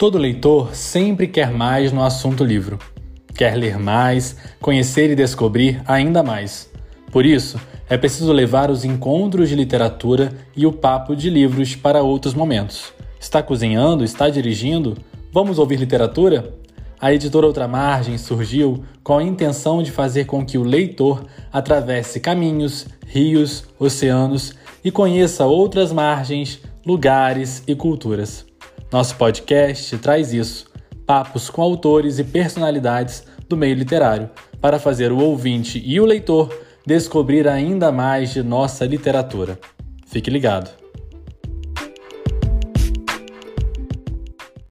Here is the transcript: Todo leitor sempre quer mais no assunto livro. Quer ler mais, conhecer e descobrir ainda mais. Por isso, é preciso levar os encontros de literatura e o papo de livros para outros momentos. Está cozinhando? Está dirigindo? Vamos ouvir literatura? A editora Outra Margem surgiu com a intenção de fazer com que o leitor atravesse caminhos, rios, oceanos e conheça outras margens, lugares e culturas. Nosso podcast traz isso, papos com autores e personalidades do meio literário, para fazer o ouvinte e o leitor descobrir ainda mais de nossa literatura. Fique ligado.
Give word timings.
Todo 0.00 0.16
leitor 0.16 0.74
sempre 0.74 1.28
quer 1.28 1.50
mais 1.50 1.92
no 1.92 2.02
assunto 2.02 2.42
livro. 2.42 2.78
Quer 3.34 3.54
ler 3.54 3.78
mais, 3.78 4.34
conhecer 4.58 5.10
e 5.10 5.14
descobrir 5.14 5.82
ainda 5.86 6.22
mais. 6.22 6.70
Por 7.12 7.26
isso, 7.26 7.60
é 7.86 7.98
preciso 7.98 8.32
levar 8.32 8.70
os 8.70 8.82
encontros 8.82 9.50
de 9.50 9.54
literatura 9.54 10.32
e 10.56 10.64
o 10.66 10.72
papo 10.72 11.14
de 11.14 11.28
livros 11.28 11.76
para 11.76 12.02
outros 12.02 12.32
momentos. 12.32 12.94
Está 13.20 13.42
cozinhando? 13.42 14.02
Está 14.02 14.30
dirigindo? 14.30 14.96
Vamos 15.30 15.58
ouvir 15.58 15.76
literatura? 15.76 16.54
A 16.98 17.12
editora 17.12 17.46
Outra 17.46 17.68
Margem 17.68 18.16
surgiu 18.16 18.82
com 19.04 19.18
a 19.18 19.22
intenção 19.22 19.82
de 19.82 19.90
fazer 19.90 20.24
com 20.24 20.46
que 20.46 20.56
o 20.56 20.64
leitor 20.64 21.26
atravesse 21.52 22.20
caminhos, 22.20 22.86
rios, 23.06 23.64
oceanos 23.78 24.54
e 24.82 24.90
conheça 24.90 25.44
outras 25.44 25.92
margens, 25.92 26.58
lugares 26.86 27.62
e 27.66 27.74
culturas. 27.74 28.48
Nosso 28.92 29.14
podcast 29.14 29.96
traz 29.98 30.32
isso, 30.32 30.66
papos 31.06 31.48
com 31.48 31.62
autores 31.62 32.18
e 32.18 32.24
personalidades 32.24 33.24
do 33.48 33.56
meio 33.56 33.76
literário, 33.76 34.28
para 34.60 34.80
fazer 34.80 35.12
o 35.12 35.18
ouvinte 35.18 35.80
e 35.84 36.00
o 36.00 36.04
leitor 36.04 36.52
descobrir 36.84 37.46
ainda 37.46 37.92
mais 37.92 38.32
de 38.32 38.42
nossa 38.42 38.84
literatura. 38.84 39.58
Fique 40.06 40.28
ligado. 40.28 40.79